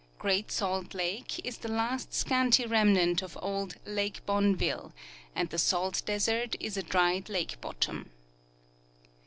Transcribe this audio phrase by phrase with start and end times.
[0.17, 4.93] Great Salt lake is the last scanty remnant of old" Lake Bonneville,"
[5.35, 8.09] and the Salt desert is a dried lake bottom.